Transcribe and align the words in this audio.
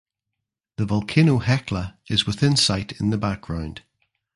The 0.77 0.87
volcano 0.87 1.37
Hekla 1.39 1.95
is 2.07 2.25
within 2.25 2.57
sight 2.57 2.93
in 2.99 3.11
the 3.11 3.19
background. 3.19 3.83